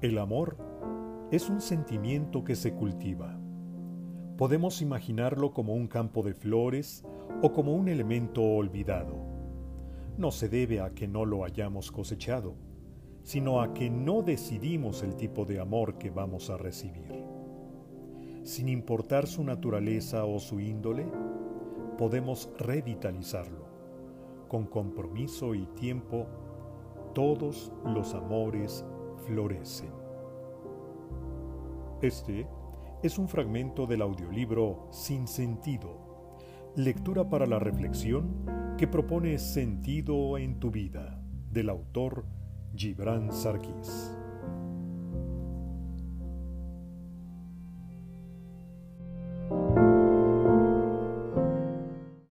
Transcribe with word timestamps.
El 0.00 0.18
amor 0.18 0.56
es 1.32 1.50
un 1.50 1.60
sentimiento 1.60 2.44
que 2.44 2.54
se 2.54 2.72
cultiva. 2.72 3.36
Podemos 4.36 4.80
imaginarlo 4.80 5.50
como 5.50 5.74
un 5.74 5.88
campo 5.88 6.22
de 6.22 6.34
flores 6.34 7.04
o 7.42 7.52
como 7.52 7.74
un 7.74 7.88
elemento 7.88 8.44
olvidado. 8.44 9.16
No 10.16 10.30
se 10.30 10.48
debe 10.48 10.80
a 10.80 10.90
que 10.90 11.08
no 11.08 11.24
lo 11.24 11.44
hayamos 11.44 11.90
cosechado, 11.90 12.54
sino 13.24 13.60
a 13.60 13.74
que 13.74 13.90
no 13.90 14.22
decidimos 14.22 15.02
el 15.02 15.16
tipo 15.16 15.44
de 15.44 15.58
amor 15.58 15.98
que 15.98 16.10
vamos 16.10 16.48
a 16.48 16.56
recibir. 16.56 17.24
Sin 18.44 18.68
importar 18.68 19.26
su 19.26 19.42
naturaleza 19.42 20.24
o 20.26 20.38
su 20.38 20.60
índole, 20.60 21.08
podemos 21.98 22.50
revitalizarlo. 22.56 23.66
Con 24.46 24.66
compromiso 24.66 25.56
y 25.56 25.66
tiempo, 25.74 26.28
todos 27.14 27.72
los 27.84 28.14
amores 28.14 28.84
florecen. 29.28 29.90
Este 32.00 32.48
es 33.02 33.18
un 33.18 33.28
fragmento 33.28 33.86
del 33.86 34.00
audiolibro 34.02 34.88
Sin 34.90 35.28
Sentido, 35.28 36.38
lectura 36.74 37.28
para 37.28 37.46
la 37.46 37.58
reflexión 37.58 38.46
que 38.78 38.88
propone 38.88 39.38
sentido 39.38 40.38
en 40.38 40.58
tu 40.58 40.70
vida, 40.70 41.22
del 41.52 41.68
autor 41.68 42.24
Gibran 42.74 43.32
Sarkis. 43.32 44.17